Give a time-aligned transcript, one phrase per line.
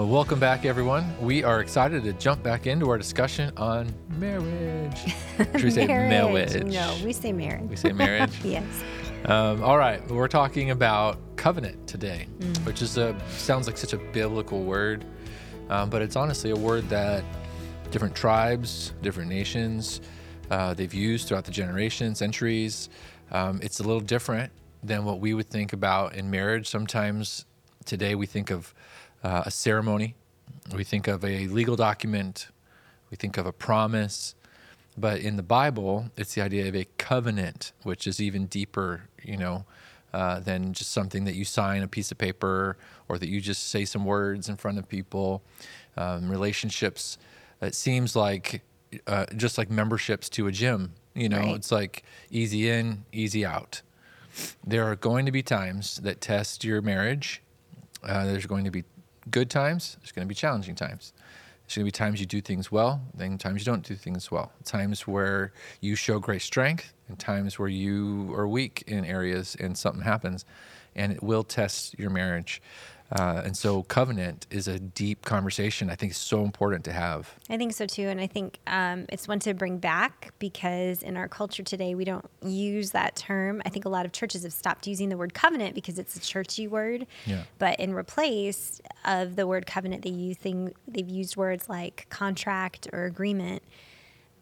[0.00, 1.14] Well, welcome back, everyone.
[1.20, 4.98] We are excited to jump back into our discussion on marriage.
[5.36, 6.64] Should we say marriage?
[6.64, 7.68] No, we say marriage.
[7.68, 8.32] We say marriage.
[8.42, 8.64] yes.
[9.26, 12.28] Um, all right, we're talking about covenant today,
[12.64, 15.04] which is a sounds like such a biblical word,
[15.68, 17.22] um, but it's honestly a word that
[17.90, 20.00] different tribes, different nations,
[20.50, 22.88] uh, they've used throughout the generations, centuries.
[23.32, 24.50] Um, it's a little different
[24.82, 26.70] than what we would think about in marriage.
[26.70, 27.44] Sometimes
[27.84, 28.72] today we think of
[29.22, 30.14] uh, a ceremony,
[30.74, 32.48] we think of a legal document,
[33.10, 34.34] we think of a promise.
[34.96, 39.36] But in the Bible, it's the idea of a covenant, which is even deeper, you
[39.36, 39.64] know,
[40.12, 42.76] uh, than just something that you sign a piece of paper
[43.08, 45.42] or that you just say some words in front of people.
[45.96, 47.18] Um, relationships,
[47.62, 48.62] it seems like
[49.06, 51.54] uh, just like memberships to a gym, you know, Right.
[51.56, 53.82] it's like easy in, easy out.
[54.66, 57.40] There are going to be times that test your marriage.
[58.02, 58.84] Uh, there's going to be
[59.30, 59.96] good times.
[60.00, 61.12] There's going to be challenging times.
[61.66, 64.30] There's going to be times you do things well, then times you don't do things
[64.30, 64.52] well.
[64.64, 69.78] Times where you show great strength, and times where you are weak in areas and
[69.78, 70.44] something happens,
[70.96, 72.60] and it will test your marriage.
[73.12, 75.90] Uh, and so, covenant is a deep conversation.
[75.90, 77.34] I think it's so important to have.
[77.48, 78.08] I think so too.
[78.08, 82.04] And I think um, it's one to bring back because in our culture today, we
[82.04, 83.62] don't use that term.
[83.66, 86.20] I think a lot of churches have stopped using the word covenant because it's a
[86.20, 87.06] churchy word.
[87.26, 87.42] Yeah.
[87.58, 92.88] But in replace of the word covenant, they use thing, they've used words like contract
[92.92, 93.62] or agreement.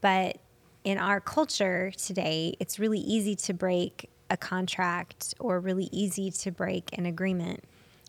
[0.02, 0.38] But
[0.84, 6.50] in our culture today, it's really easy to break a contract or really easy to
[6.50, 7.64] break an agreement.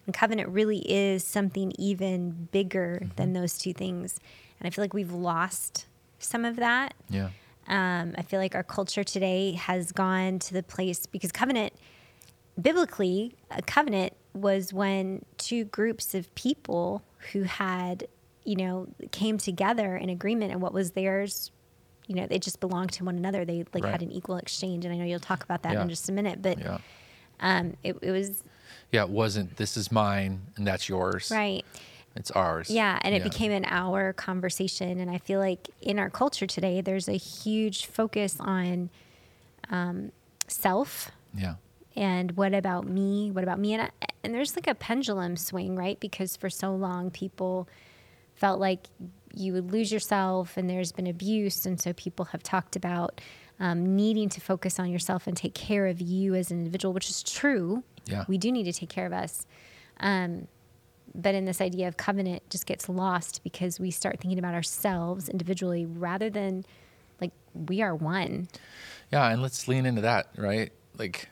[0.09, 4.19] And covenant really is something even bigger than those two things.
[4.59, 5.85] And I feel like we've lost
[6.17, 6.95] some of that.
[7.11, 7.29] Yeah.
[7.67, 11.73] Um, I feel like our culture today has gone to the place because covenant,
[12.59, 18.07] biblically, a covenant was when two groups of people who had,
[18.45, 21.51] you know, came together in agreement and what was theirs,
[22.07, 23.45] you know, they just belonged to one another.
[23.45, 23.91] They like Right.
[23.91, 24.85] had an equal exchange.
[24.85, 25.83] And I know you'll talk about that Yeah.
[25.83, 26.79] in just a minute, but Yeah.
[27.39, 28.43] Um, it, it was
[28.91, 29.03] Yeah.
[29.03, 31.31] It wasn't, this is mine and that's yours.
[31.31, 31.65] right.
[32.15, 32.69] It's ours.
[32.69, 34.99] Yeah, and it became an our conversation.
[34.99, 38.89] And I feel like in our culture today, there's a huge focus on
[39.69, 40.11] um,
[40.47, 41.55] self Yeah.
[41.95, 43.29] and what about me?
[43.31, 43.73] What about me?
[43.75, 43.89] And, I,
[44.23, 45.99] and there's like a pendulum swing, right?
[45.99, 47.69] Because for so long, people
[48.33, 48.87] felt like
[49.33, 51.65] you would lose yourself, and there's been abuse.
[51.65, 53.21] And so people have talked about
[53.59, 57.09] um, needing to focus on yourself and take care of you as an individual, which
[57.09, 57.83] is true.
[58.05, 58.25] Yeah.
[58.27, 59.45] We do need to take care of us.
[59.99, 60.47] Um,
[61.15, 65.27] but in this idea of covenant just gets lost because we start thinking about ourselves
[65.27, 66.63] individually rather than
[67.19, 68.47] like we are one.
[69.11, 70.71] Yeah, and let's lean into that, right?
[70.97, 71.27] Like,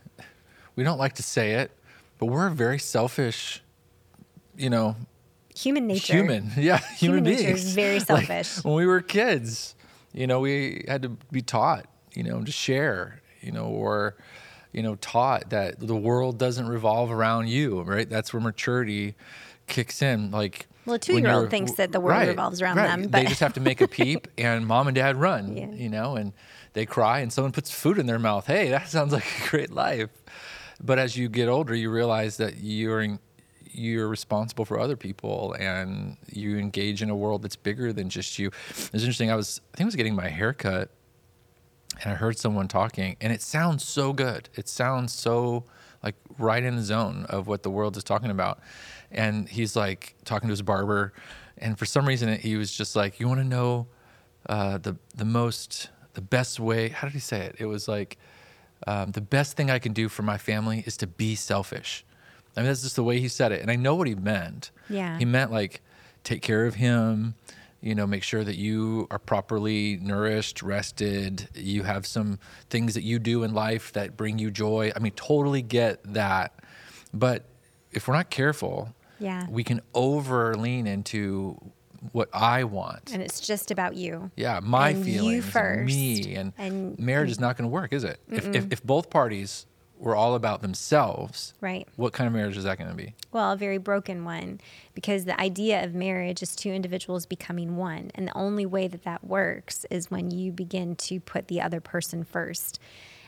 [0.75, 1.71] we don't like to say it,
[2.17, 3.61] but we're a very selfish,
[4.57, 4.95] you know,
[5.55, 6.13] Human nature.
[6.13, 6.51] human.
[6.57, 7.65] Yeah, human, Human nature beings.
[7.65, 8.63] is very Like, selfish.
[8.63, 9.75] when we were kids,
[10.13, 11.85] you know, we had to be taught,
[12.17, 14.15] you know, to share, you know, or,
[14.73, 18.09] you know, taught that the world doesn't revolve around you, right?
[18.09, 19.13] That's where maturity
[19.67, 20.31] kicks in.
[20.31, 22.87] Like, Well, a two-year-old thinks that the world right, revolves around right.
[22.87, 25.69] them, They but- just have to make a peep, and mom and dad run, Yeah.
[25.69, 26.33] you know, and
[26.73, 28.47] they cry, and someone puts food in their mouth.
[28.47, 30.09] Hey, that sounds like a great life.
[30.83, 33.19] But as you get older, you realize that you're in,
[33.71, 38.39] you're responsible for other people, and you engage in a world that's bigger than just
[38.39, 38.49] you.
[38.71, 39.29] It's interesting.
[39.29, 40.89] I was, I think, I was getting my hair cut,
[42.03, 44.49] and I heard someone talking, and it sounds so good.
[44.55, 45.65] It sounds so
[46.03, 48.59] like right in the zone of what the world is talking about.
[49.11, 51.13] And he's like talking to his barber,
[51.57, 53.87] and for some reason, he was just like, "You want to know
[54.47, 57.55] uh, the the most, the best way?" How did he say it?
[57.59, 58.17] It was like,
[58.85, 62.05] um, "The best thing I can do for my family is to be selfish."
[62.55, 64.71] I mean, that's just the way he said it, and I know what he meant.
[64.89, 65.17] Yeah.
[65.17, 65.81] he meant like
[66.23, 67.35] take care of him
[67.81, 72.39] you know make sure that you are properly nourished rested you have some
[72.69, 76.53] things that you do in life that bring you joy i mean totally get that
[77.13, 77.45] but
[77.91, 79.45] if we're not careful Yeah.
[79.49, 81.57] we can over lean into
[82.11, 84.31] what i want And it's just about you.
[84.35, 85.85] yeah my and you feelings and first.
[85.95, 89.09] me and, And- marriage is not going to work is it if, if, if both
[89.09, 89.65] parties
[89.99, 91.87] were all about themselves Right.
[91.95, 94.59] what kind of marriage is that going to be Well, a very broken one
[94.93, 98.11] because the idea of marriage is two individuals becoming one.
[98.15, 101.79] And the only way that that works is when you begin to put the other
[101.81, 102.79] person first.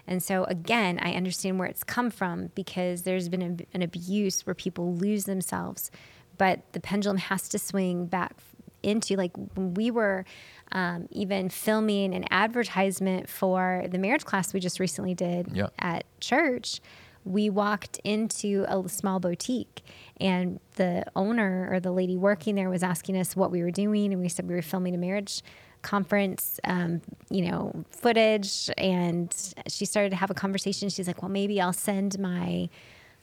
[0.07, 4.45] And so, again, I understand where it's come from because there's been a, an abuse
[4.45, 5.91] where people lose themselves.
[6.37, 8.33] But the pendulum has to swing back
[8.81, 10.23] into like when we were
[10.71, 15.67] um, even filming an advertisement for the marriage class we just recently did Yeah.
[15.79, 16.79] at church
[17.25, 19.81] we walked into a small boutique
[20.21, 24.13] and the owner or the lady working there was asking us what we were doing
[24.13, 25.41] and we said we were filming a marriage
[25.81, 31.29] conference um, you know footage and she started to have a conversation she's like well
[31.31, 32.69] maybe i'll send my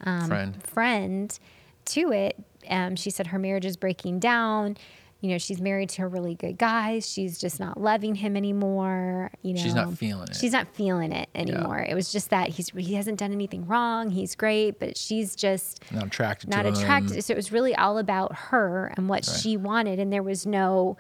[0.03, 0.63] um, Friend.
[0.67, 1.39] friend
[1.87, 2.37] to it
[2.69, 4.77] um, she said her marriage is breaking down
[5.21, 9.31] you know she's married to a really good guy she's just not loving him anymore
[9.43, 10.37] you know She's not feeling it.
[10.37, 14.11] she's not feeling it anymore it was just that he's he hasn't done anything wrong
[14.11, 16.75] he's great but she's just Not attracted not to him.
[16.75, 17.25] Not attracted.
[17.25, 19.37] So it was really all about her and what Right.
[19.41, 20.97] she wanted, and there was no,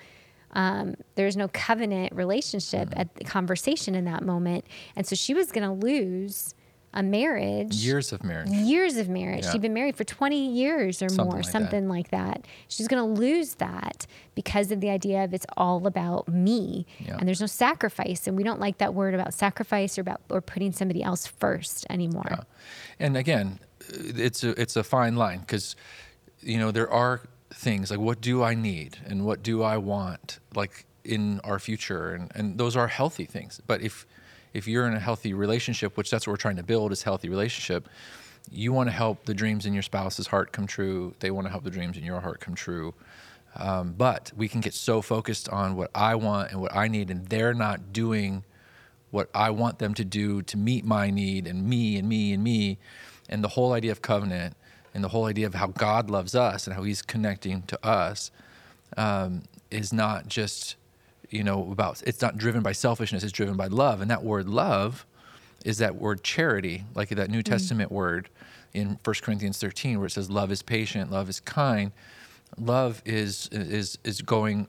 [0.53, 3.01] um, there was no covenant relationship Mm-hmm.
[3.01, 4.65] at the conversation in that moment,
[4.97, 6.55] and so she was going to lose
[6.96, 7.75] a marriage.
[7.76, 8.48] Years of marriage.
[8.50, 9.44] Years of marriage.
[9.44, 9.52] Yeah.
[9.52, 11.52] She'd been married for 20 years or Something more, like that.
[11.52, 12.46] something like that.
[12.69, 16.87] She's going to lose that because of the idea of it's all about me.
[16.98, 17.19] Yeah.
[17.19, 18.26] And there's no sacrifice.
[18.26, 21.87] And we don't like that word about sacrifice or about or putting somebody else first
[21.90, 22.26] anymore.
[22.31, 22.40] Yeah.
[22.98, 25.76] And again, it's a it's a fine line because
[26.40, 27.20] you know there are
[27.52, 32.12] things like what do I need and what do I want like in our future
[32.14, 33.60] and and those are healthy things.
[33.66, 34.06] But if
[34.56, 37.29] if you're in a healthy relationship, which that's what we're trying to build is healthy
[37.29, 37.88] relationship,
[38.50, 41.14] you want to help the dreams in your spouse's heart come true.
[41.20, 42.94] They want to help the dreams in your heart come true.
[43.56, 47.11] Um, but we can get so focused on what I want and what I need,
[47.11, 48.44] and they're not doing
[49.11, 52.43] what I want them to do to meet my need and me and me and
[52.43, 52.79] me.
[53.29, 54.56] And the whole idea of covenant
[54.94, 58.31] and the whole idea of how God loves us and how he's connecting to us
[58.97, 60.76] um, is not just,
[61.31, 64.00] you know, about, it's not driven by selfishness, it's driven by love.
[64.00, 65.06] And that word love
[65.64, 67.44] is that word charity, like that New mm.
[67.44, 68.28] Testament word
[68.73, 71.93] in 1 Corinthians 13, where it says love is patient, love is kind.
[72.58, 74.69] Love is, is, is going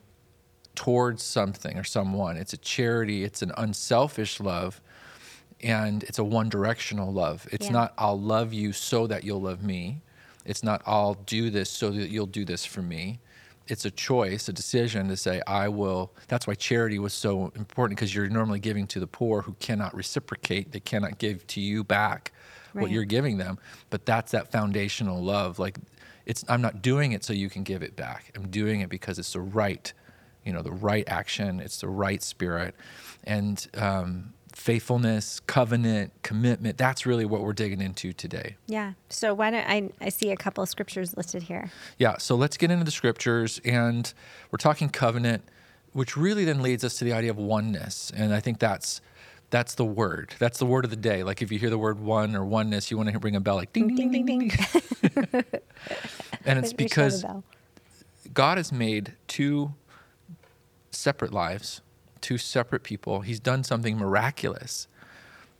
[0.74, 2.36] towards something or someone.
[2.36, 4.80] It's a charity, it's an unselfish love,
[5.60, 7.46] and it's a one directional love.
[7.50, 7.72] It's Yeah.
[7.72, 10.02] not, I'll love you so that you'll love me.
[10.44, 13.20] It's not, I'll do this so that you'll do this for me.
[13.68, 16.12] It's a choice, a decision to say, I will.
[16.26, 19.94] That's why charity was so important because you're normally giving to the poor who cannot
[19.94, 22.32] reciprocate, they cannot give to you back
[22.72, 23.58] what you're giving them.
[23.90, 25.58] But that's that foundational love.
[25.58, 25.78] Like,
[26.26, 28.32] it's, I'm not doing it so you can give it back.
[28.36, 29.92] I'm doing it because it's the right
[30.44, 32.74] you know the right action it's the right spirit
[33.24, 38.94] and um, faithfulness covenant commitment that's really what we're digging into today Yeah.
[39.08, 39.90] So why don't I?
[40.00, 41.70] I see a couple of scriptures listed here.
[41.96, 44.12] yeah so let's get into the scriptures and
[44.50, 45.44] we're talking covenant
[45.92, 49.00] which really then leads us to the idea of oneness and i think that's
[49.50, 52.00] that's the word that's the word of the day like if you hear the word
[52.00, 54.50] one or oneness you want to ring a bell like ding ding ding ding, ding.
[56.44, 57.24] and it's Wish I had a because.
[58.34, 59.72] God has made two
[60.90, 61.80] separate lives,
[62.20, 63.20] two separate people.
[63.20, 64.88] He's done something miraculous.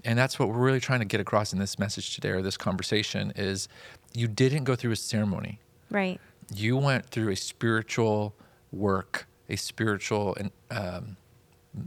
[0.05, 2.57] And that's what we're really trying to get across in this message today or this
[2.57, 3.69] conversation is
[4.15, 5.61] you didn't go through a ceremony.
[5.91, 6.21] right.
[6.55, 8.35] You went through a spiritual
[8.73, 11.19] work, a spiritual and um,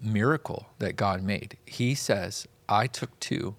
[0.04, 1.58] miracle that God made.
[1.66, 3.56] He says, "I took two,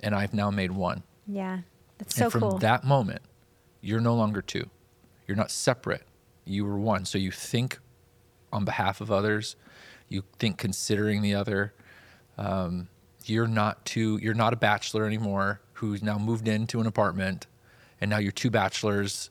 [0.00, 1.60] and I've now made one." Yeah.
[1.98, 2.58] That's so and from cool.
[2.58, 3.22] that moment,
[3.80, 4.68] you're no longer two.
[5.28, 6.02] You're not separate.
[6.44, 7.04] You were one.
[7.04, 7.78] So you think
[8.52, 9.56] on behalf of others.
[10.14, 11.74] You think considering the other.
[12.38, 12.88] Um,
[13.24, 14.18] you're not two.
[14.22, 17.46] You're not a bachelor anymore who's now moved into an apartment,
[18.00, 19.30] and now you're two bachelors,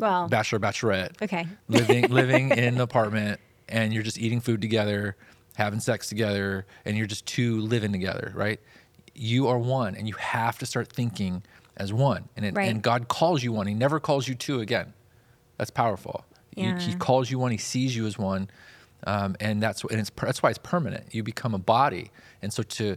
[0.00, 1.46] well, bachelor bachelorette, okay.
[1.68, 3.38] living living in an apartment,
[3.68, 5.16] and you're just eating food together,
[5.56, 8.58] having sex together, and you're just two living together, right?
[9.14, 11.44] You are one, and you have to start thinking
[11.76, 12.28] as one.
[12.36, 12.68] And it, Right.
[12.70, 13.68] and God calls you one.
[13.68, 14.94] He never calls you two again.
[15.58, 16.24] That's powerful.
[16.56, 16.96] You- he Yeah.
[16.98, 17.52] calls you one.
[17.52, 18.48] He sees you as one,
[19.06, 21.14] um, and that's and it's that's why it's permanent.
[21.14, 22.10] You become a body,
[22.42, 22.96] and so to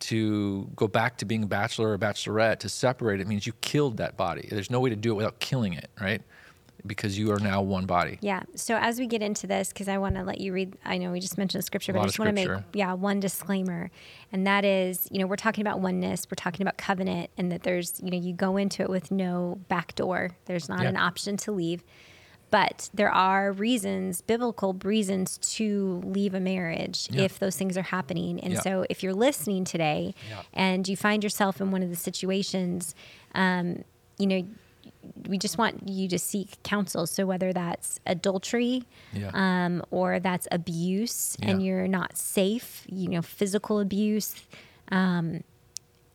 [0.00, 3.52] to go back to being a bachelor or a bachelorette to separate it means you
[3.60, 4.46] killed that body.
[4.50, 6.22] There's no way to do it without killing it, right?
[6.86, 8.18] Because you are now one body.
[8.20, 8.44] Yeah.
[8.54, 11.10] So as we get into this, because I want to let you read, I know
[11.10, 13.90] we just mentioned scripture, A but I just want to make, yeah, one disclaimer.
[14.30, 17.64] And that is, you know, we're talking about oneness, we're talking about covenant, and that
[17.64, 20.30] there's, you know, you go into it with no back door.
[20.44, 20.90] There's not Yeah.
[20.90, 21.82] an option to leave.
[22.50, 27.22] But there are reasons, biblical reasons to leave a marriage Yeah.
[27.24, 28.40] if those things are happening.
[28.40, 28.60] And Yeah.
[28.60, 30.42] so if you're listening today Yeah.
[30.54, 32.94] and you find yourself in one of the situations,
[33.34, 33.84] um,
[34.18, 34.42] you know,
[35.28, 37.06] we just want you to seek counsel.
[37.06, 39.30] So whether that's adultery, Yeah.
[39.34, 44.34] um, or that's abuse, and you're not safe, you know, physical abuse,
[44.90, 45.44] um,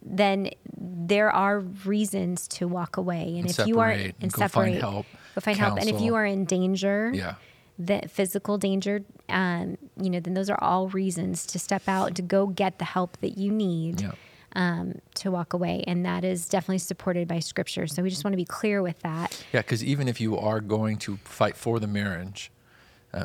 [0.06, 3.24] then there are reasons to walk away.
[3.38, 5.80] And, And if you are and find separate, help, go find help.
[5.80, 7.36] And if you are in danger, Yeah.
[7.80, 12.22] that physical danger, um, you know, then those are all reasons to step out to
[12.22, 14.02] go get the help that you need.
[14.02, 14.12] Yeah.
[14.56, 15.84] um, to walk away.
[15.88, 17.88] And that is definitely supported by scripture.
[17.88, 19.44] So we just want to be clear with that.
[19.52, 22.52] Yeah, because even if you are going to fight for the marriage,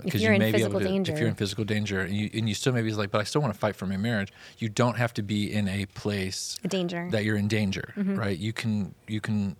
[0.05, 1.12] because you're you may be physical able to, danger.
[1.12, 3.43] if you're in physical danger, and you, and you still maybe like, but I still
[3.43, 4.33] want to fight for my marriage.
[4.57, 7.09] You don't have to be in a place A danger.
[7.11, 8.17] that you're in danger, Mm-hmm.
[8.17, 8.38] right?
[8.38, 9.57] You can you can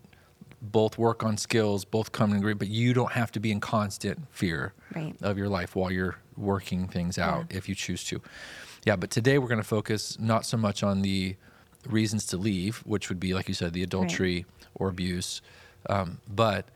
[0.61, 3.61] both work on skills, both come and agree, but you don't have to be in
[3.61, 5.15] constant fear Right.
[5.23, 8.21] of your life while you're working things out if you choose to.
[8.85, 11.37] Yeah, but today we're going to focus not so much on the
[11.89, 15.43] reasons to leave, which would be like you said, the adultery or abuse,
[15.89, 16.67] um, but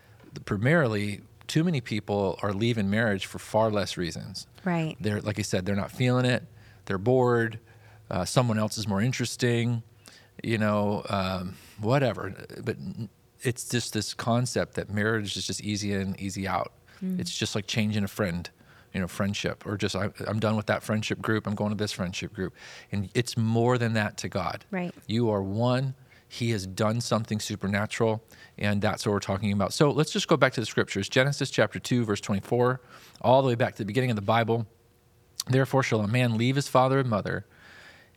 [0.45, 4.47] primarily, too many people are leaving marriage for far less reasons.
[4.65, 4.97] Right.
[5.01, 6.45] They're like I said, they're not feeling it.
[6.87, 7.59] They're bored.
[8.11, 9.83] Uh, someone else is more interesting.
[10.43, 12.35] You know, um, whatever.
[12.65, 12.77] But
[13.43, 16.73] it's just this concept that marriage is just easy in, easy out.
[17.03, 17.19] Mm.
[17.19, 18.49] It's just like changing a friend,
[18.95, 21.47] you know, friendship, or just I, I'm done with that friendship group.
[21.47, 22.55] I'm going to this friendship group,
[22.91, 24.65] and it's more than that to God.
[24.71, 24.95] Right.
[25.07, 25.95] You are one.
[26.29, 28.23] He has done something supernatural,
[28.57, 29.75] and that's what we're talking about.
[29.75, 32.81] So let's just go back to the scriptures Genesis chapter 2, verse 24,
[33.21, 34.67] all the way back to the beginning of the Bible.
[35.49, 37.45] Therefore, shall a man leave his father and mother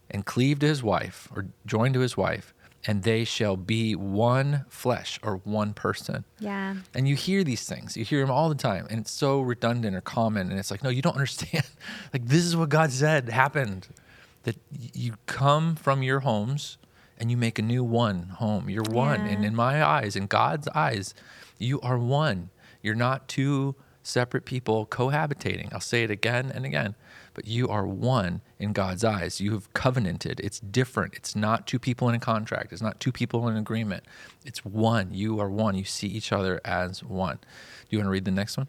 [0.09, 2.53] and cleave to his wife, or join to his wife,
[2.87, 6.25] and they shall be one flesh or one person.
[6.39, 6.75] Yeah.
[6.93, 9.95] And you hear these things, you hear them all the time, and it's so redundant
[9.95, 10.49] or common.
[10.49, 11.65] And it's like, no, you don't understand.
[12.13, 13.87] like, this is what God said happened
[14.43, 16.77] that you come from your homes
[17.17, 18.69] and you make a new one home.
[18.69, 19.21] You're one.
[19.21, 21.15] And in my eyes, in God's eyes,
[21.57, 22.49] you are one.
[22.83, 23.75] You're not two
[24.05, 25.73] separate people cohabitating.
[25.73, 26.95] I'll say it again and again,
[27.33, 29.41] but you are one in God's eyes.
[29.41, 30.39] You have covenanted.
[30.41, 31.15] It's different.
[31.15, 32.71] It's not two people in a contract.
[32.71, 34.03] It's not two people in an agreement.
[34.45, 35.13] It's one.
[35.13, 35.75] You are one.
[35.75, 37.37] You see each other as one.
[37.37, 38.67] Do you want to read the next one?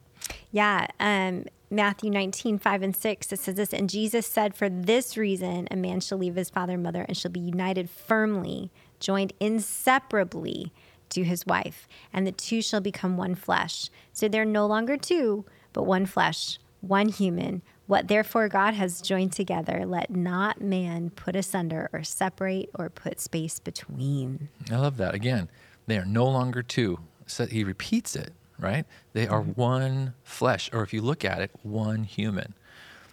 [0.51, 0.87] Yeah.
[0.99, 5.69] Um, Matthew 19, 5 and 6, it says this And Jesus said, For this reason,
[5.71, 10.73] a man shall leave his father and mother and shall be united firmly, joined inseparably
[11.17, 13.89] to his wife, and the two shall become one flesh.
[14.13, 17.63] So they're no longer two, but one flesh, one human.
[17.87, 23.19] What therefore God has joined together, let not man put asunder or separate or put
[23.19, 24.51] space between.
[24.71, 25.15] I love that.
[25.15, 25.49] Again,
[25.87, 26.99] they are no longer two.
[27.27, 28.85] So he repeats it, right?
[29.15, 29.61] They are mm-hmm.
[29.61, 32.53] one flesh, or if you look at it, one human.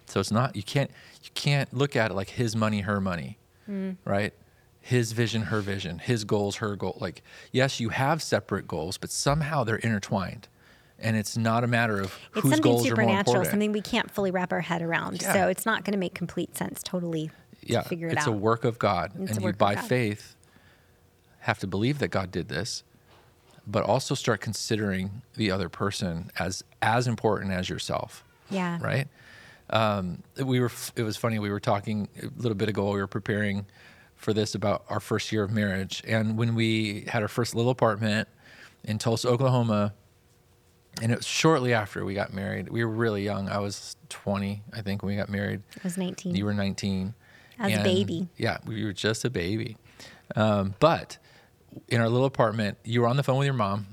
[0.08, 0.92] So it's not you can't
[1.24, 3.38] you can't look at it like his money, her money,
[3.70, 3.96] mm.
[4.04, 4.34] right?
[4.86, 6.98] His vision, her vision, his goals, her goal.
[7.00, 7.24] Like
[7.54, 10.50] yes, you have separate goals, but somehow they're intertwined,
[11.00, 13.52] and it's not a matter of It's whose something goals are more supernatural, important.
[13.52, 15.22] something we can't fully wrap our head around.
[15.22, 15.32] Yeah.
[15.34, 18.34] So it's not going to make complete sense totally yeah, to figure it it's out.
[18.34, 20.36] a work of God, It's and you by faith
[21.40, 22.84] have to believe that God did this,
[23.66, 28.26] but also start considering the other person as as important as yourself.
[28.50, 28.80] yeah.
[28.82, 29.08] Right?
[29.70, 30.72] Um, we were.
[30.98, 31.40] It was funny.
[31.40, 32.92] We were talking a little bit ago.
[32.92, 33.66] We were preparing
[34.24, 37.72] for this about our first year of marriage, and when we had our first little
[37.72, 38.28] apartment
[38.84, 39.94] in Tulsa, Oklahoma.
[41.02, 42.70] And it was shortly after we got married.
[42.70, 43.50] We were really young.
[43.50, 45.64] I was 20, I think, when we got married.
[45.76, 46.36] I was 19.
[46.36, 47.16] You were 19.
[47.60, 48.28] I was a baby.
[48.38, 49.76] Yeah, we were just a baby.
[50.36, 51.18] Um, but
[51.90, 53.88] in our little apartment, you were on the phone with your mom.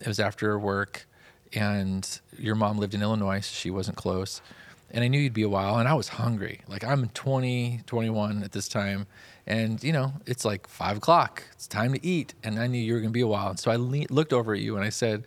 [0.00, 1.06] It was after work,
[1.54, 2.06] and
[2.38, 4.42] your mom lived in Illinois, so she wasn't close.
[4.90, 6.60] And I knew you'd be a while, and I was hungry.
[6.68, 9.06] Like I'm 20, 21 at this time,
[9.46, 11.44] and you know it's like five o'clock.
[11.52, 13.48] It's time to eat, and I knew you were gonna be a while.
[13.50, 15.24] And so I le- looked over at you and I said,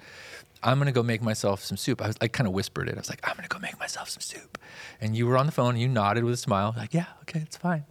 [0.63, 2.01] I'm gonna go make myself some soup.
[2.01, 2.95] I kind of whispered it.
[2.95, 4.57] I was like, I'm gonna go make myself some soup.
[4.99, 7.41] And you were on the phone and you nodded with a smile, like, yeah, okay,
[7.41, 7.85] it's fine.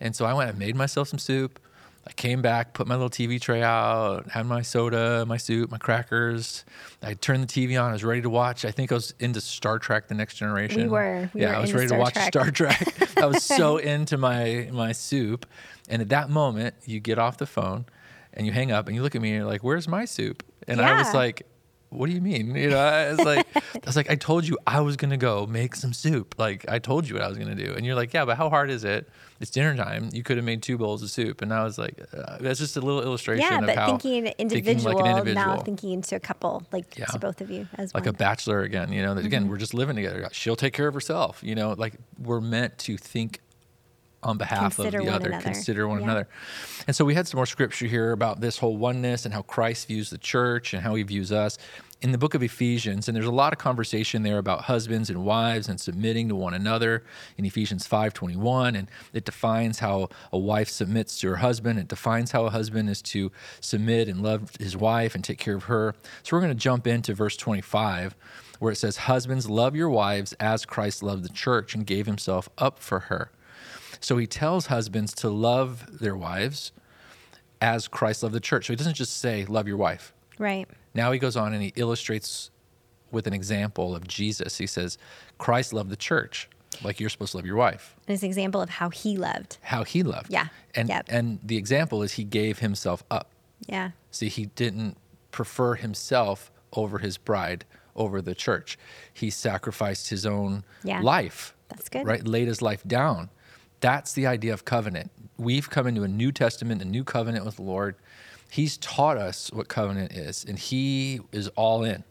[0.00, 1.58] And so I went and made myself some soup.
[2.06, 5.78] I came back, put my little TV tray out, had my soda, my soup, my
[5.78, 6.64] crackers.
[7.02, 7.90] I turned the TV on.
[7.90, 8.64] I was ready to watch.
[8.66, 10.82] I think I was into Star Trek: The Next Generation.
[10.82, 11.30] We were.
[11.32, 12.26] We yeah, were I was ready Star to watch Trek.
[12.26, 13.16] Star Trek.
[13.16, 15.46] I was so into my my soup.
[15.88, 17.86] And at that moment, you get off the phone
[18.32, 20.42] and you hang up and you look at me and you're like, "Where's my soup?"
[20.68, 21.46] And I was like,
[21.94, 22.54] what do you mean?
[22.54, 25.46] You know, I was like, I was like, I told you I was gonna go
[25.46, 26.34] make some soup.
[26.38, 28.50] Like I told you what I was gonna do, and you're like, yeah, but how
[28.50, 29.08] hard is it?
[29.40, 30.10] It's dinner time.
[30.12, 32.76] You could have made two bowls of soup, and I was like, uh, that's just
[32.76, 36.96] a little illustration Yeah, but thinking individual, like an now thinking into a couple, like
[36.96, 37.06] Yeah.
[37.06, 38.00] to both of you as well.
[38.00, 38.14] like one.
[38.14, 38.92] a bachelor again.
[38.92, 39.26] You know, that Mm-hmm.
[39.26, 40.28] again, we're just living together.
[40.32, 41.40] She'll take care of herself.
[41.42, 43.40] You know, like we're meant to think
[44.22, 45.42] on behalf Consider of the other, another.
[45.44, 46.04] consider one Yeah.
[46.04, 46.28] another.
[46.86, 49.86] And so we had some more scripture here about this whole oneness and how Christ
[49.88, 51.58] views the church and how he views us
[52.04, 53.08] in the book of Ephesians.
[53.08, 56.52] And there's a lot of conversation there about husbands and wives and submitting to one
[56.52, 57.02] another
[57.38, 61.78] in Ephesians 5:21 and it defines how a wife submits to her husband.
[61.78, 65.56] It defines how a husband is to submit and love his wife and take care
[65.56, 65.94] of her.
[66.22, 68.14] So we're going to jump into verse 25
[68.58, 72.50] where it says husbands love your wives as Christ loved the church and gave himself
[72.58, 73.30] up for her.
[74.00, 76.70] So he tells husbands to love their wives
[77.62, 78.66] as Christ loved the church.
[78.66, 80.12] So he doesn't just say, love your wife.
[80.38, 80.68] Right.
[80.94, 82.50] Now he goes on and he illustrates
[83.10, 84.58] with an example of Jesus.
[84.58, 84.98] He says,
[85.38, 86.48] Christ loved the church
[86.82, 87.94] like you're supposed to love your wife.
[88.06, 89.58] And it's an example of how he loved.
[89.62, 90.32] How he loved.
[90.32, 90.48] Yeah.
[90.74, 91.06] And Yep.
[91.08, 93.30] and the example is he gave himself up.
[93.66, 93.90] Yeah.
[94.10, 94.96] See, he didn't
[95.30, 98.76] prefer himself over his bride, over the church.
[99.12, 101.00] He sacrificed his own Yeah.
[101.00, 101.54] life.
[101.68, 102.06] That's good.
[102.06, 102.26] Right?
[102.26, 103.30] Laid his life down.
[103.80, 105.10] That's the idea of covenant.
[105.36, 107.96] We've come into a new testament, a new covenant with the Lord.
[108.54, 112.04] He's taught us what covenant is, and he is all in.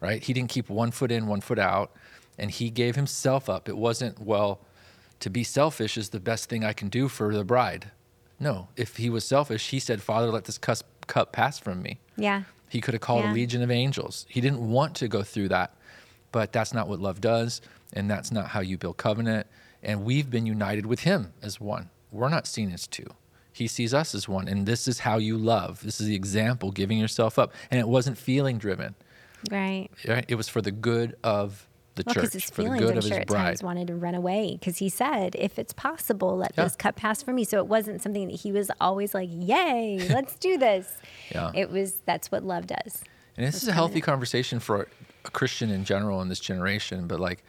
[0.00, 0.22] Right?
[0.22, 1.90] He didn't keep one foot in, one foot out,
[2.38, 3.68] and he gave himself up.
[3.68, 4.60] It wasn't, well,
[5.18, 7.90] to be selfish is the best thing I can do for the bride.
[8.38, 11.98] No, if he was selfish, he said, Father, let this cup pass from me.
[12.16, 12.44] Yeah.
[12.68, 13.32] He could have called Yeah.
[13.32, 14.24] a legion of angels.
[14.28, 15.74] He didn't want to go through that,
[16.30, 17.60] but that's not what love does,
[17.92, 19.48] and that's not how you build covenant.
[19.82, 21.90] And we've been united with him as one.
[22.12, 23.08] We're not seen as two.
[23.56, 25.82] He sees us as one, and this is how you love.
[25.82, 27.52] This is the example, giving yourself up.
[27.70, 28.94] And it wasn't feeling driven.
[29.50, 29.88] Right.
[30.06, 30.24] Right?
[30.28, 32.90] It was for the good of the Well, because church, his for the feelings, good
[32.92, 33.44] I'm of sure his at bride.
[33.44, 36.64] times wanted to run away because he said, if it's possible, let Yeah.
[36.64, 37.44] this cup pass from me.
[37.44, 40.94] So it wasn't something that he was always like, yay, let's do this.
[41.34, 41.50] Yeah.
[41.54, 43.02] It was, that's what love does.
[43.38, 44.88] And this is a healthy conversation for
[45.24, 47.42] a Christian in general in this generation, but like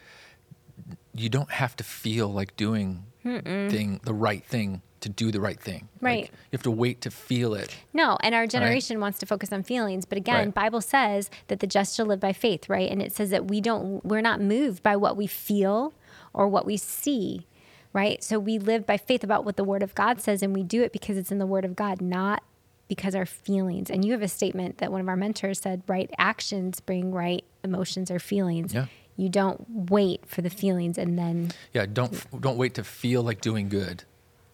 [1.13, 5.59] you don't have to feel like doing thing the right thing to do the right
[5.59, 5.87] thing.
[6.01, 6.23] Like, Right.
[6.31, 7.75] you have to wait to feel it.
[7.93, 10.53] No, and our generation wants to focus on feelings, but again, Right.
[10.53, 12.89] Bible says that the just shall live by faith, right?
[12.91, 15.93] And it says that we don't we're not moved by what we feel
[16.33, 17.47] or what we see,
[17.93, 18.23] right?
[18.23, 20.83] So we live by faith about what the word of God says and we do
[20.83, 22.43] it because it's in the word of God, not
[22.87, 23.89] because our feelings.
[23.89, 27.43] And you have a statement that one of our mentors said, right actions bring right
[27.63, 28.73] emotions or feelings.
[28.73, 28.85] Yeah.
[29.17, 33.41] You don't wait for the feelings and then Yeah, don't don't wait to feel like
[33.41, 34.03] doing good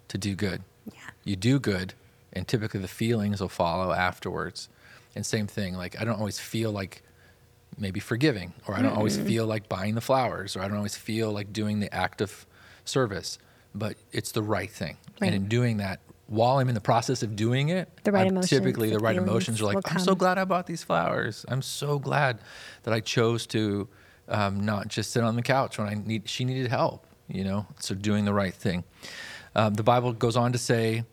[0.10, 0.62] to do good.
[0.94, 1.00] yeah.
[1.24, 1.94] You do good
[2.34, 4.70] and typically the feelings will follow afterwards.
[5.16, 7.04] And same thing, like I don't always feel like
[7.78, 10.96] maybe forgiving or I don't always feel like buying the flowers or I don't always
[10.96, 12.46] feel like doing the act of
[12.86, 13.38] service,
[13.74, 14.98] but it's the right thing.
[15.22, 15.28] Right.
[15.28, 18.50] And in doing that, while I'm in the process of doing it, The right emotions,
[18.50, 21.46] typically the the right emotions are like, I'm so glad I bought these flowers.
[21.48, 22.40] I'm so glad
[22.84, 23.88] that I chose to
[24.30, 26.30] um, not just sit on the couch when I need.
[26.30, 27.68] She needed help, you know.
[27.80, 28.84] So doing the right thing.
[29.56, 31.04] Um, the Bible goes on to say,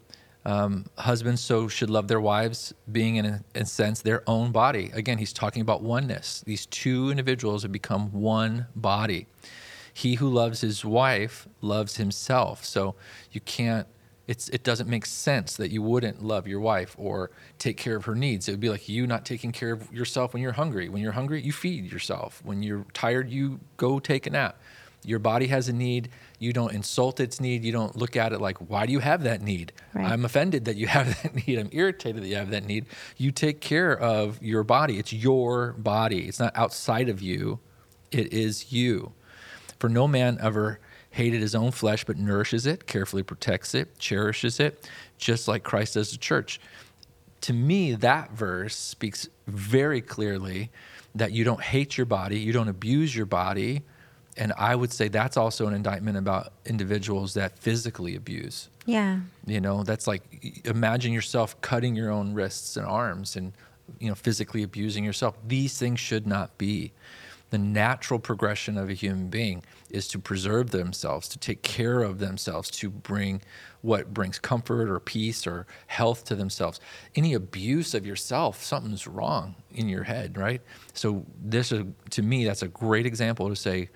[0.45, 4.91] um, husbands so should love their wives, being in a, sense their own body.
[4.95, 6.43] Again, he's talking about oneness.
[6.47, 9.27] These two individuals have become one body.
[9.93, 12.65] He who loves his wife loves himself.
[12.65, 12.95] So
[13.33, 13.87] you can't.
[14.27, 18.05] It's, it doesn't make sense that you wouldn't love your wife or take care of
[18.05, 18.49] her needs.
[18.49, 20.89] It would be like you not taking care of yourself when you're hungry.
[20.89, 22.41] When you're hungry, you feed yourself.
[22.45, 24.61] When you're tired, you go take a nap.
[25.05, 26.11] Your body has a need.
[26.39, 27.65] You don't insult its need.
[27.65, 29.73] You don't look at it like, why do you have that need?
[29.95, 30.07] Right.
[30.07, 31.59] I'm offended that you have that need.
[31.59, 32.87] I'm irritated that you have that need.
[33.17, 34.99] You take care of your body.
[34.99, 36.29] It's your body.
[36.29, 37.61] It's not outside of you.
[38.11, 39.13] It is you.
[39.79, 44.61] For no man ever hated his own flesh, but nourishes it, carefully protects it, cherishes
[44.61, 46.61] it, just like Christ does the church.
[47.43, 50.71] To me, that verse speaks very clearly
[51.15, 53.83] that you don't hate your body, you don't abuse your body.
[54.41, 58.71] And I would say that's also an indictment about individuals that physically abuse.
[58.87, 59.21] Yeah.
[59.47, 60.23] You know, that's like
[60.65, 63.53] imagine yourself cutting your own wrists and arms and
[63.99, 65.37] you know physically abusing yourself.
[65.47, 66.93] These things should not be.
[67.51, 72.19] The natural progression of a human being is to preserve themselves, to take care of
[72.19, 73.43] themselves, to bring
[73.83, 76.81] what brings comfort or peace or health to themselves.
[77.15, 80.63] Any abuse of yourself, something's wrong in your head, right?
[80.95, 83.91] So this is to me that's a great example to say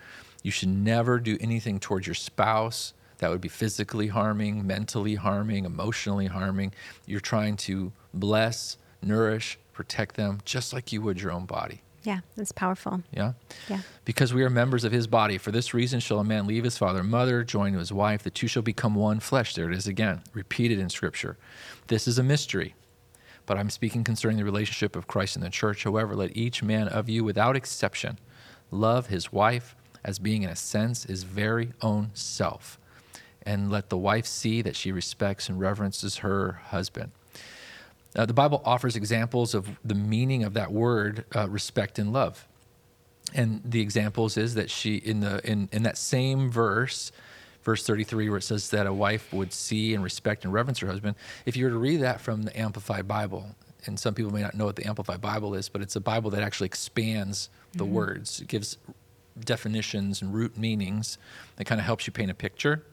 [0.45, 5.65] you should never do anything towards your spouse that would be physically harming, mentally harming,
[5.65, 6.75] emotionally harming.
[7.07, 11.81] You're trying to bless, nourish, protect them just like you would your own body.
[12.03, 12.21] Yeah.
[12.37, 13.03] That's powerful.
[13.11, 13.33] Yeah?
[13.71, 13.81] Yeah.
[14.05, 15.39] Because we are members of his body.
[15.39, 18.23] For this reason shall a man leave his father and mother, join to his wife.
[18.23, 19.55] The two shall become one flesh.
[19.55, 21.39] There it is again, repeated in Scripture.
[21.87, 22.75] This is a mystery.
[23.47, 25.85] But I'm speaking concerning the relationship of Christ and the church.
[25.85, 28.19] However, let each man of you, without exception,
[28.71, 32.79] love his wife as being, in a sense, his very own self.
[33.43, 37.13] And let the wife see that she respects and reverences her husband.
[38.17, 42.47] Uh, the Bible offers examples of the meaning of that word, uh, respect and love.
[43.35, 47.11] And the examples is that she in the in, in that same verse,
[47.63, 50.87] verse 33, where it says that a wife would see and respect and reverence her
[50.87, 51.17] husband.
[51.45, 54.55] If you were to read that from the Amplified Bible, and some people may not
[54.55, 58.41] know what the Amplified Bible is, but it's a Bible that actually expands the words.
[58.41, 58.79] It gives
[59.39, 61.19] definitions and root meanings
[61.57, 62.85] that kind of helps you paint a picture.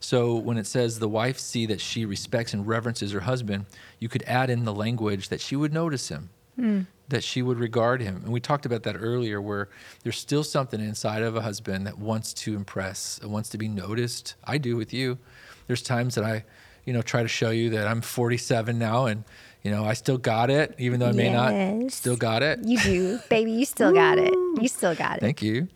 [0.00, 3.66] So when it says the wife see that she respects and reverences her husband,
[3.98, 6.80] you could add in the language that she would notice him, hmm.
[7.08, 8.16] that she would regard him.
[8.24, 9.68] And we talked about that earlier, where
[10.02, 13.68] there's still something inside of a husband that wants to impress, that wants to be
[13.68, 14.34] noticed.
[14.44, 15.18] I do with you.
[15.66, 16.44] There's times that I,
[16.84, 19.24] you know, try to show you that I'm 47 now and
[19.66, 21.90] you know, I still got it, even though I may not.
[21.90, 22.60] Still got it.
[22.62, 23.50] You do, baby.
[23.50, 24.32] You still got it.
[24.58, 25.20] You still got it.
[25.20, 25.68] Thank you.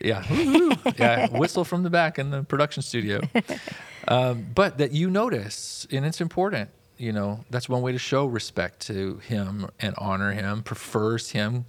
[0.00, 0.24] Yeah.
[0.98, 1.28] Yeah.
[1.36, 3.20] Whistle from the back in the production studio.
[4.08, 6.70] Um, but that you notice, and it's important.
[6.98, 11.64] You know, that's one way to show respect to him and honor him, prefers him,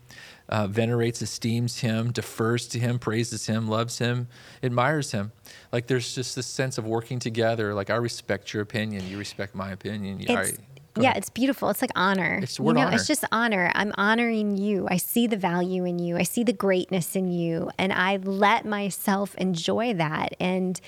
[0.50, 4.28] uh, venerates, esteems him, defers to him, praises him, loves him,
[4.62, 5.32] admires him.
[5.72, 7.74] Like there's just this sense of working together.
[7.74, 10.20] Like I respect your opinion, you respect my opinion.
[10.20, 11.18] You- It's, I- go yeah, ahead.
[11.18, 11.70] it's beautiful.
[11.70, 12.40] It's like honor.
[12.42, 12.96] It's the you know, honor.
[12.96, 13.72] it's just honor.
[13.76, 14.88] I'm honoring you.
[14.90, 16.18] I see the value in you.
[16.18, 20.80] I see the greatness in you, and I let myself enjoy that, and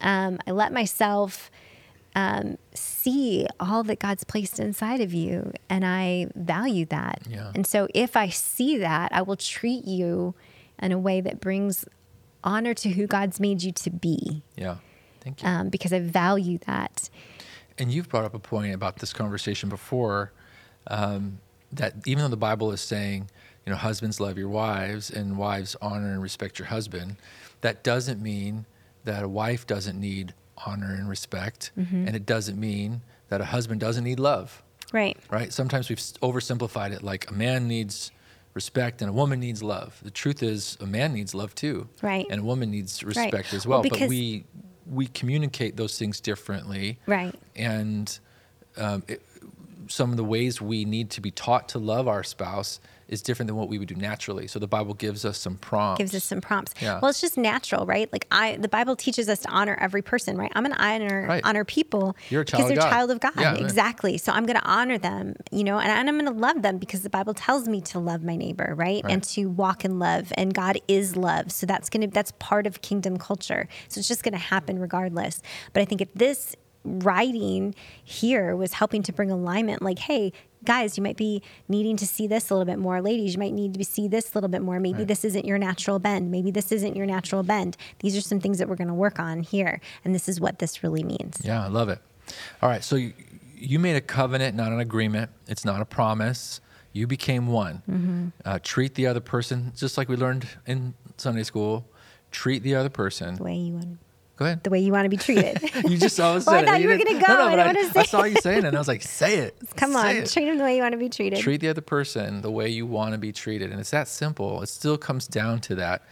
[0.00, 1.50] um, I let myself
[2.14, 7.22] um, see all that God's placed inside of you, and I value that.
[7.28, 7.52] Yeah.
[7.54, 10.34] And so, if I see that, I will treat you
[10.80, 11.84] in a way that brings
[12.44, 14.76] honor to who God's made you to be, yeah.
[15.20, 15.48] Thank you.
[15.48, 17.10] um, because I value that.
[17.78, 20.32] And you've brought up a point about this conversation before
[20.88, 21.38] um,
[21.72, 23.28] that even though the Bible is saying,
[23.66, 27.16] you know, husbands love your wives and wives honor and respect your husband,
[27.60, 28.66] that doesn't mean
[29.04, 30.34] that a wife doesn't need
[30.66, 34.62] honor and respect, and it doesn't mean that a husband doesn't need love.
[34.92, 35.16] Right.
[35.30, 35.52] Right?
[35.52, 38.10] Sometimes we've oversimplified it like a man needs
[38.54, 40.00] respect and a woman needs love.
[40.02, 42.26] The truth is, a man needs love too, Right.
[42.30, 43.16] And a woman needs Right.
[43.16, 43.90] respect as Well, well.
[43.90, 44.46] but we
[44.90, 47.34] we communicate those things differently, Right.
[47.56, 48.18] and
[48.76, 49.22] um, it,
[49.88, 53.46] some of the ways we need to be taught to love our spouse is different
[53.48, 54.46] than what we would do naturally.
[54.46, 55.98] So the Bible gives us some prompts.
[55.98, 56.74] gives us some prompts.
[56.80, 57.00] Yeah.
[57.00, 58.12] Well, it's just natural, right?
[58.12, 60.52] Like I, the Bible teaches us to honor every person, right?
[60.54, 61.42] I'm going to honor Right.
[61.44, 62.90] honor people You're a because child of they're God.
[62.90, 63.32] child of God.
[63.36, 63.64] Yeah, man.
[63.64, 64.18] exactly.
[64.18, 66.78] So I'm going to honor them, you know, and, and I'm going to love them
[66.78, 69.02] because the Bible tells me to love my neighbor, right?
[69.02, 69.12] Right.
[69.12, 71.50] And to walk in love, and God is love.
[71.50, 73.68] So that's going to that's part of kingdom culture.
[73.88, 75.40] So it's just going to happen regardless.
[75.72, 80.32] But I think if this writing here was helping to bring alignment like hey
[80.64, 83.52] guys you might be needing to see this a little bit more ladies you might
[83.52, 85.08] need to see this a little bit more maybe Right.
[85.08, 88.58] this isn't your natural bend maybe this isn't your natural bend these are some things
[88.58, 91.64] that we're going to work on here and this is what this really means Yeah,
[91.64, 92.00] I love it.
[92.62, 93.12] All right, so you,
[93.54, 95.30] you made a covenant, not an agreement.
[95.46, 96.60] It's not a promise.
[96.92, 97.82] You became one.
[97.88, 98.28] Mm-hmm.
[98.44, 101.86] Uh, treat the other person just like we learned in Sunday school.
[102.30, 103.36] Treat the other person.
[103.36, 103.98] the way you want
[104.38, 104.62] Go ahead.
[104.62, 106.70] the way you want to be treated You just always Well, I said it.
[106.70, 107.34] thought you were gonna go.
[107.34, 109.38] No, no, I I, say I saw you saying it, and I was like, "Say
[109.38, 110.30] it." come Say on it.
[110.30, 112.68] treat them the way you want to be treated treat the other person the way
[112.68, 116.02] you want to be treated and it's that simple it still comes down to that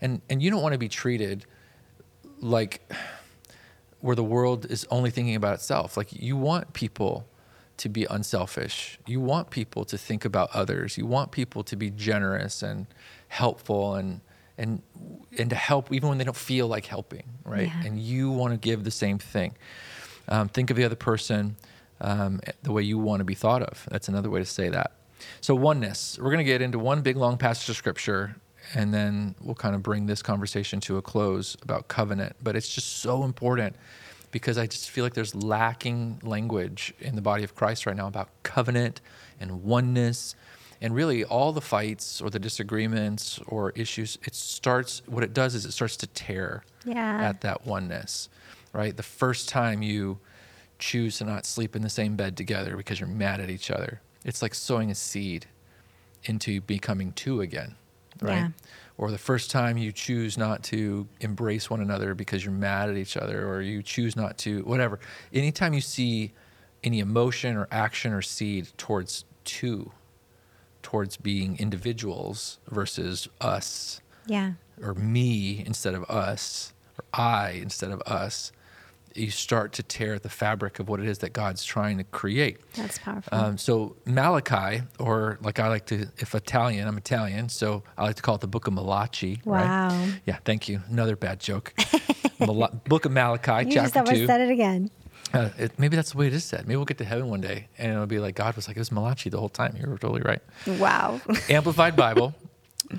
[0.00, 1.46] and and you don't want to be treated
[2.40, 2.90] like
[4.00, 7.26] where the world is only thinking about itself like you want people
[7.76, 11.90] to be unselfish you want people to think about others you want people to be
[11.90, 12.86] generous and
[13.28, 14.20] helpful and
[14.58, 14.82] and
[15.38, 17.82] and to help even when they don't feel like helping right Yeah.
[17.86, 19.54] and you want to give the same thing
[20.28, 21.56] um, think of the other person
[22.00, 23.86] um, the way you want to be thought of.
[23.90, 24.92] That's another way to say that.
[25.40, 26.18] So, oneness.
[26.20, 28.36] We're going to get into one big long passage of scripture,
[28.74, 32.36] and then we'll kind of bring this conversation to a close about covenant.
[32.42, 33.76] But it's just so important
[34.30, 38.08] because I just feel like there's lacking language in the body of Christ right now
[38.08, 39.00] about covenant
[39.40, 40.34] and oneness.
[40.80, 45.54] And really, all the fights or the disagreements or issues, it starts, what it does
[45.54, 47.20] is it starts to tear Yeah.
[47.28, 48.28] at that oneness,
[48.72, 48.96] right?
[48.96, 50.18] The first time you
[50.78, 54.00] choose to not sleep in the same bed together because you're mad at each other,
[54.24, 55.46] it's like sowing a seed
[56.24, 57.74] into becoming two again,
[58.20, 58.34] right?
[58.36, 58.48] Yeah.
[58.98, 62.96] Or the first time you choose not to embrace one another because you're mad at
[62.96, 64.98] each other, or you choose not to, whatever.
[65.32, 66.32] Anytime you see
[66.84, 69.90] any emotion or action or seed towards two,
[70.86, 78.00] towards being individuals versus us, yeah or me instead of us, or I instead of
[78.02, 78.52] us,
[79.16, 82.04] you start to tear at the fabric of what it is that God's trying to
[82.04, 82.58] create.
[82.74, 87.82] that's powerful Um, so Malachi, or like I like to, if Italian, I'm Italian, so
[87.98, 89.40] I like to call it the Book of Malachi.
[89.44, 90.20] wow Right?
[90.24, 90.82] Yeah, thank you.
[90.88, 91.72] Another bad joke.
[92.38, 94.26] Mal- Book of Malachi, you just chapter almost two.
[94.26, 94.90] said it again
[95.32, 96.66] Uh, it, maybe that's the way it is said.
[96.66, 98.80] Maybe we'll get to heaven one day, and it'll be like God was like it
[98.80, 99.76] was Malachi the whole time.
[99.76, 100.40] You were totally right.
[100.78, 102.34] wow Amplified Bible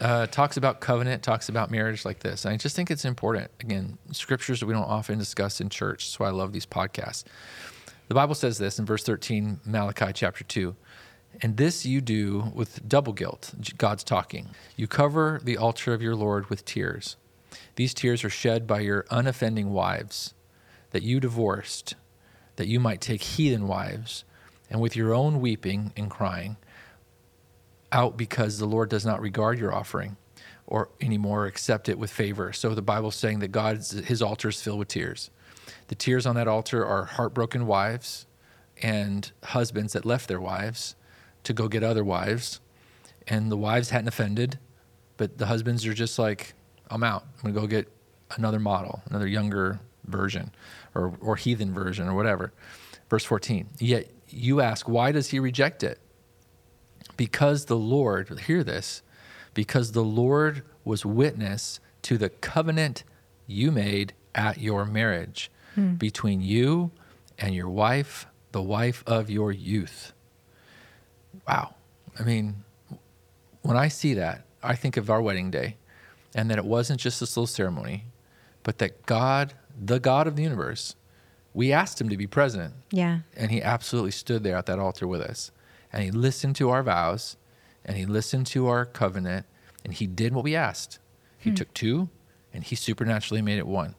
[0.02, 2.46] uh, talks about covenant, talks about marriage like this.
[2.46, 3.50] And I just think it's important.
[3.62, 6.06] Again, scriptures that we don't often discuss in church.
[6.06, 7.24] That's why I love these podcasts.
[8.08, 10.76] The Bible says this in verse 13, Malachi chapter 2.
[11.42, 13.54] And this you do with double guilt.
[13.78, 14.50] God's talking.
[14.76, 17.16] You cover the altar of your Lord with tears.
[17.76, 20.34] These tears are shed by your unoffending wives.
[20.92, 21.96] that you divorced,
[22.58, 24.24] that you might take heathen wives,
[24.70, 26.58] and with your own weeping and crying,
[27.92, 30.18] out because the Lord does not regard your offering
[30.66, 32.52] or anymore accept it with favor.
[32.52, 35.32] So the Bible's saying that God's his altar is filled with tears.
[35.88, 38.28] The tears on that altar are heartbroken wives
[38.82, 40.96] and husbands that left their wives
[41.44, 42.60] to go get other wives.
[43.28, 44.60] And the wives hadn't offended,
[45.16, 46.54] but the husbands are just like,
[46.90, 47.24] I'm out.
[47.38, 47.88] I'm gonna go get
[48.36, 50.52] another model, another younger version
[50.96, 52.52] or, or heathen version or whatever.
[53.10, 53.68] Verse 14.
[53.80, 56.00] Yet you ask, why does he reject it?
[57.16, 59.02] Because the Lord, hear this,
[59.54, 63.04] because the Lord was witness to the covenant
[63.48, 65.96] you made at your marriage hmm.
[65.96, 66.92] between you
[67.40, 70.14] and your wife, the wife of your youth.
[71.48, 71.76] Wow.
[72.20, 72.64] I mean,
[73.62, 75.78] when I see that, I think of our wedding day
[76.36, 78.06] and that it wasn't just this little ceremony,
[78.64, 80.96] but that God, the God of the universe,
[81.54, 82.74] we asked him to be present.
[82.92, 83.20] Yeah.
[83.36, 85.52] And he absolutely stood there at that altar with us.
[85.92, 87.38] And he listened to our vows
[87.86, 89.46] and he listened to our covenant
[89.84, 91.00] and he did what we asked.
[91.38, 91.56] He hmm.
[91.56, 92.10] took two
[92.54, 93.96] and he supernaturally made it one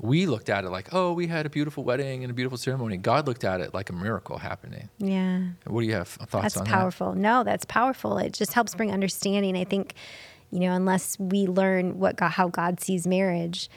[0.00, 2.96] we looked at it like, oh, we had a beautiful wedding and a beautiful ceremony.
[2.96, 4.88] God looked at it like a miracle happening.
[4.98, 5.42] Yeah.
[5.66, 6.70] What do you have thoughts that's on that?
[6.70, 7.14] That's powerful.
[7.14, 8.18] No, that's powerful.
[8.18, 9.56] It just helps bring understanding.
[9.56, 9.94] I think,
[10.50, 13.68] you know, unless we learn what God, how God sees marriage,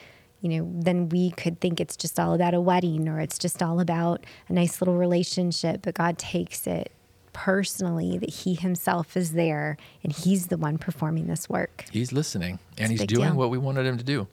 [0.42, 3.62] you know, then we could think it's just all about a wedding or it's just
[3.62, 5.80] all about a nice little relationship.
[5.82, 6.92] But God takes it
[7.32, 11.84] personally that He Himself is there and He's the one performing this work.
[11.90, 13.36] He's listening and He's doing deal.
[13.36, 14.26] what we wanted Him to do.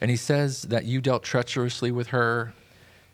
[0.00, 2.54] And he says that you dealt treacherously with her,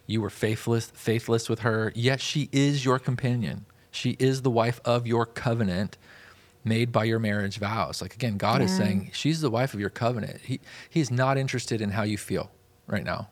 [0.06, 3.66] you were faithless, faithless with her, yet she is your companion.
[3.90, 5.98] She is the wife of your covenant
[6.68, 8.00] made by your marriage vows.
[8.02, 8.66] Like again, God yeah.
[8.66, 10.40] is saying she's the wife of your covenant.
[10.42, 12.50] He he's not interested in how you feel
[12.86, 13.28] right now.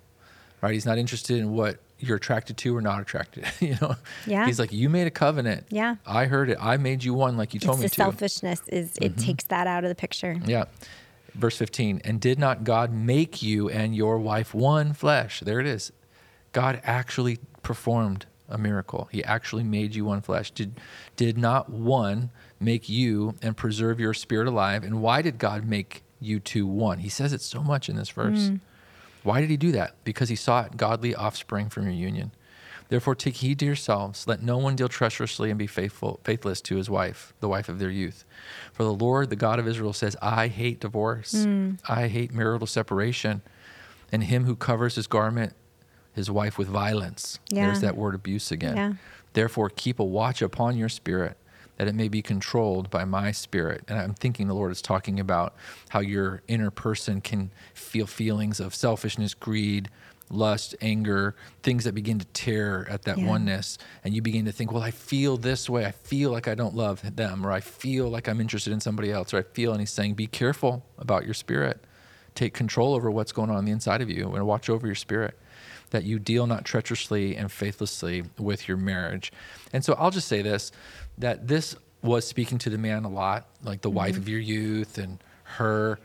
[0.62, 0.72] Right?
[0.72, 3.46] He's not interested in what you're attracted to or not attracted.
[3.60, 3.94] you know.
[4.26, 4.46] Yeah.
[4.46, 5.66] He's like, you made a covenant.
[5.70, 5.96] Yeah.
[6.06, 6.58] I heard it.
[6.60, 7.94] I made you one, like you told it's me the to.
[7.96, 9.26] Selfishness is it mm-hmm.
[9.26, 10.40] takes that out of the picture.
[10.46, 10.64] Yeah
[11.36, 15.40] verse 15, and did not God make you and your wife one flesh?
[15.40, 15.92] There it is.
[16.52, 19.08] God actually performed a miracle.
[19.10, 20.50] He actually made you one flesh.
[20.50, 20.80] Did,
[21.16, 22.30] did not one
[22.60, 24.84] make you and preserve your spirit alive?
[24.84, 26.98] And why did God make you two one?
[26.98, 28.50] He says it so much in this verse.
[28.50, 28.60] Mm.
[29.22, 29.96] Why did he do that?
[30.04, 32.30] Because he sought godly offspring from your union.
[32.88, 34.28] Therefore, take heed to yourselves.
[34.28, 37.80] Let no one deal treacherously and be faithful, faithless to his wife, the wife of
[37.80, 38.24] their youth.
[38.72, 41.34] For the Lord, the God of Israel, says, I hate divorce.
[41.34, 41.80] Mm.
[41.88, 43.42] I hate marital separation.
[44.12, 45.54] And him who covers his garment,
[46.16, 47.38] his wife with violence.
[47.50, 47.66] Yeah.
[47.66, 48.76] There's that word abuse again.
[48.76, 48.92] Yeah.
[49.34, 51.36] Therefore, keep a watch upon your spirit,
[51.76, 53.84] that it may be controlled by my spirit.
[53.86, 55.54] And I'm thinking the Lord is talking about
[55.90, 59.90] how your inner person can feel feelings of selfishness, greed,
[60.30, 63.26] lust, anger, things that begin to tear at that yeah.
[63.26, 63.76] oneness.
[64.02, 65.84] And you begin to think, well, I feel this way.
[65.84, 69.12] I feel like I don't love them, or I feel like I'm interested in somebody
[69.12, 71.84] else, or I feel, and he's saying, be careful about your spirit.
[72.36, 74.94] Take control over what's going on, on the inside of you and watch over your
[74.94, 75.36] spirit.
[75.90, 79.32] That you deal not treacherously and faithlessly with your marriage.
[79.72, 80.70] And so I'll just say this
[81.18, 83.96] that this was speaking to the man a lot, like the mm-hmm.
[83.96, 85.98] wife of your youth and her.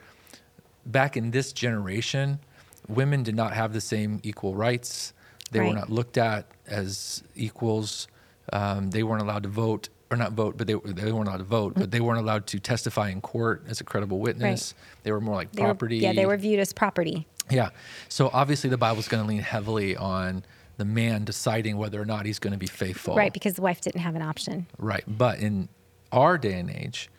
[0.86, 2.40] Back in this generation,
[2.88, 5.14] women did not have the same equal rights.
[5.52, 5.68] They right.
[5.70, 8.08] were not looked at as equals.
[8.54, 11.44] Um, they weren't allowed to vote, or not vote, but they, they weren't allowed to
[11.44, 14.74] vote, but they weren't allowed to testify in court as a credible witness.
[14.76, 15.04] Right.
[15.04, 15.98] They were more like they property.
[15.98, 17.26] Were, yeah, they were viewed as property.
[17.50, 17.70] Yeah.
[18.10, 20.44] So obviously the Bible's going to lean heavily on
[20.78, 23.16] the man deciding whether or not he's going to be faithful.
[23.16, 24.68] Right, because the wife didn't have an option.
[24.78, 25.04] Right.
[25.08, 25.70] But in
[26.12, 27.10] our day and age,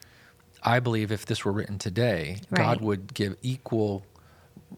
[0.63, 2.63] I believe if this were written today, right.
[2.63, 4.05] God would give equal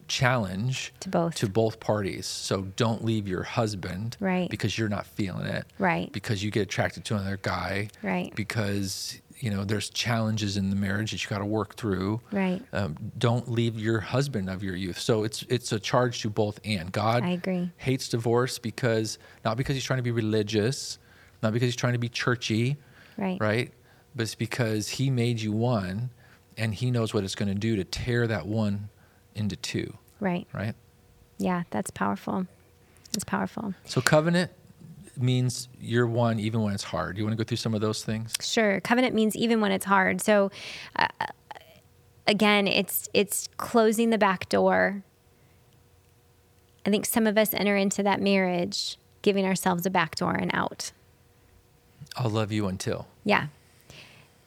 [0.08, 1.34] challenge to both.
[1.36, 2.26] to both parties.
[2.26, 4.48] So don't leave your husband right.
[4.48, 5.66] because you're not feeling it.
[5.78, 6.10] Right.
[6.12, 7.88] Because you get attracted to another guy.
[8.02, 8.34] Right.
[8.34, 12.20] Because you know there's challenges in the marriage that you got to work through.
[12.32, 12.62] Right.
[12.72, 14.98] Um, don't leave your husband of your youth.
[14.98, 16.92] So it's it's a charge to both and.
[16.92, 17.70] God i agree.
[17.76, 20.98] hates divorce because not because he's trying to be religious
[21.42, 22.76] not because he's trying to be churchy
[23.16, 23.40] right.
[23.40, 23.72] right?
[24.14, 26.10] But it's because he made you one
[26.56, 28.88] and he knows what it's going to do to tear that one
[29.34, 29.96] into two.
[30.20, 30.46] Right.
[30.52, 30.74] Right?
[31.38, 32.46] Yeah, that's powerful.
[33.14, 33.74] It's powerful.
[33.84, 34.50] So covenant
[35.16, 37.16] means you're one even when it's hard.
[37.16, 38.32] You want to go through some of those things?
[38.40, 38.80] Sure.
[38.80, 40.20] Covenant means even when it's hard.
[40.20, 40.50] So
[40.96, 41.06] uh,
[42.26, 45.02] again, it's it's closing the back door.
[46.86, 50.50] I think some of us enter into that marriage giving ourselves a back door and
[50.52, 50.92] out.
[52.16, 53.06] I'll love you until.
[53.24, 53.46] Yeah.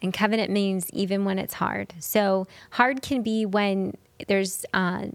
[0.01, 1.95] And covenant means even when it's hard.
[1.99, 5.07] So hard can be when there's uh,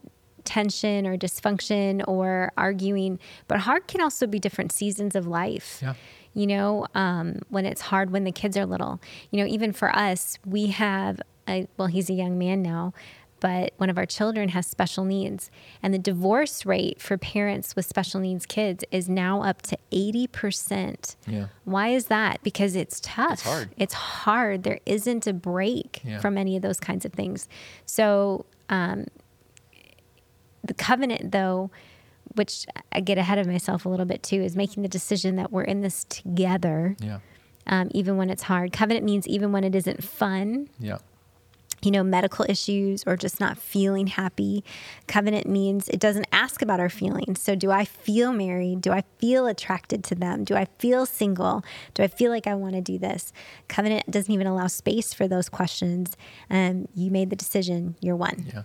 [0.44, 5.78] tension or dysfunction or arguing, but hard can also be different seasons of life.
[5.82, 5.94] Yeah.
[6.34, 9.00] You know, um, when it's hard when the kids are little.
[9.30, 12.94] You know, even for us, we have a, well, he's a young man now,
[13.40, 15.50] but one of our children has special needs.
[15.82, 21.16] And the divorce rate for parents with special needs kids is now up to 80%.
[21.26, 21.46] Yeah.
[21.64, 22.42] Why is that?
[22.42, 23.32] Because it's tough.
[23.34, 23.68] It's hard.
[23.76, 24.62] It's hard.
[24.62, 26.20] There isn't a break Yeah.
[26.20, 27.48] from any of those kinds of things.
[27.84, 29.07] So, um,
[30.64, 31.70] the covenant, though,
[32.35, 35.51] which I get ahead of myself a little bit too, is making the decision that
[35.53, 37.18] we're in this together, Yeah.
[37.66, 38.72] um, even when it's hard.
[38.72, 40.98] Covenant means even when it isn't fun, Yeah.
[41.82, 44.64] You know, medical issues or just not feeling happy.
[45.06, 47.40] Covenant means it doesn't ask about our feelings.
[47.42, 48.80] So, do I feel married?
[48.80, 50.44] Do I feel attracted to them?
[50.44, 51.64] Do I feel single?
[51.94, 53.32] Do I feel like I want to do this?
[53.68, 56.16] Covenant doesn't even allow space for those questions.
[56.50, 58.46] Um, you made the decision, you're one.
[58.52, 58.62] Yeah.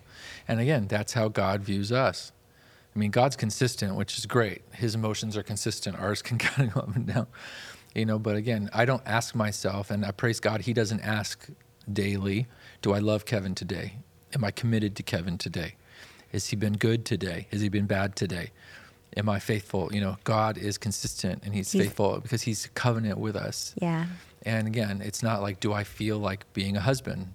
[0.47, 2.31] And again, that's how God views us.
[2.95, 4.63] I mean, God's consistent, which is great.
[4.73, 5.99] His emotions are consistent.
[5.99, 7.27] Ours can kind of go up and down,
[7.93, 8.17] you know.
[8.17, 11.47] But again, I don't ask myself, and I praise God, He doesn't ask
[11.91, 12.47] daily,
[12.81, 13.93] Do I love Kevin today?
[14.33, 15.75] Am I committed to Kevin today?
[16.31, 17.47] Has he been good today?
[17.51, 18.51] Has he been bad today?
[19.15, 19.89] Am I faithful?
[19.93, 23.73] You know, God is consistent and He's He's- faithful because He's covenant with us.
[23.81, 24.05] Yeah.
[24.43, 27.33] And again, it's not like, do I feel like being a husband?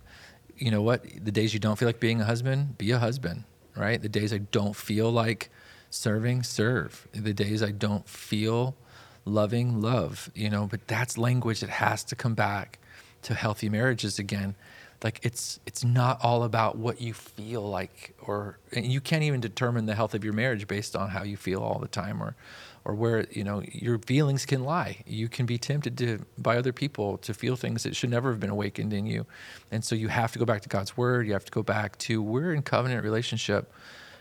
[0.57, 1.05] You know what?
[1.25, 3.45] The days you don't feel like being a husband, be a husband,
[3.77, 4.01] right?
[4.01, 5.51] The days I don't feel like
[5.91, 7.09] serving, serve.
[7.13, 8.77] The days I don't feel
[9.25, 12.79] loving, love, you know, but that's language that has to come back
[13.23, 14.55] to healthy marriages again.
[15.03, 19.41] Like it's it's not all about what you feel like or and you can't even
[19.41, 22.37] determine the health of your marriage based on how you feel all the time or
[22.85, 25.03] or where you know your feelings can lie.
[25.07, 28.41] You can be tempted to by other people to feel things that should never have
[28.41, 29.27] been awakened in you,
[29.71, 31.27] and so you have to go back to God's word.
[31.27, 33.73] You have to go back to we're in covenant relationship,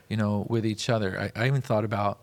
[0.09, 1.31] you know, with each other.
[1.35, 2.21] I, I even thought about,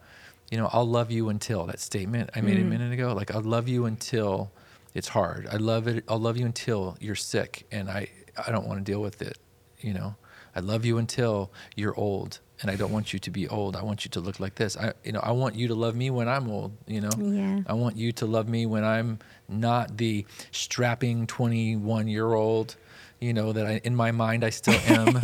[0.50, 2.68] you know, I'll love you until that statement I made a mm.
[2.68, 3.12] minute ago.
[3.14, 4.50] Like I'll love you until
[4.94, 5.48] it's hard.
[5.50, 6.04] I love it.
[6.08, 8.08] I'll love you until you're sick, and I
[8.46, 9.38] I don't want to deal with it.
[9.80, 10.16] You know,
[10.56, 13.76] I love you until you're old, and I don't want you to be old.
[13.76, 14.76] I want you to look like this.
[14.76, 16.72] I you know I want you to love me when I'm old.
[16.86, 17.60] You know, Yeah.
[17.66, 22.76] I want you to love me when I'm not the strapping 21 year old.
[23.20, 25.20] You know that I, in my mind I still am.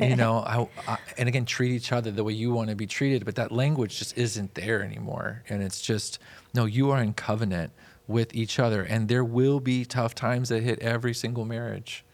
[0.00, 2.86] you know, I, I and again treat each other the way you want to be
[2.86, 5.42] treated, but that language just isn't there anymore.
[5.48, 6.18] And it's just
[6.54, 7.72] no, you are in covenant
[8.08, 12.04] with each other, and there will be tough times that hit every single marriage,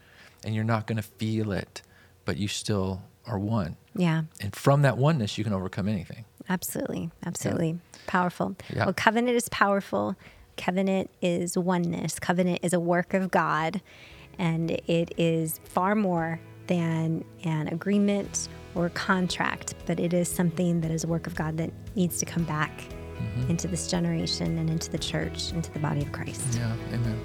[0.43, 1.81] and you're not going to feel it,
[2.25, 3.75] but you still are one.
[3.95, 4.23] Yeah.
[4.41, 6.25] And from that oneness, you can overcome anything.
[6.47, 7.11] Absolutely.
[7.25, 7.79] Absolutely.
[8.07, 8.55] Powerful.
[8.73, 8.85] Yeah.
[8.85, 10.15] Well, covenant is powerful.
[10.57, 12.19] Covenant is oneness.
[12.19, 13.81] Covenant is a work of God,
[14.37, 20.91] and it is far more than an agreement or contract, but it is something that
[20.91, 22.71] is a work of God that needs to come back
[23.19, 23.51] Mm-hmm.
[23.51, 26.41] into this generation and into the church, into the body of Christ.
[26.55, 27.19] Yeah, amen.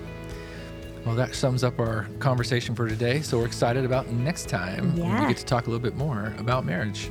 [1.04, 3.20] Well, that sums up our conversation for today.
[3.20, 5.20] So we're excited about next time when Yeah.
[5.22, 7.10] we get to talk a little bit more about marriage.